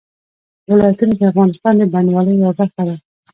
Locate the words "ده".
2.87-2.95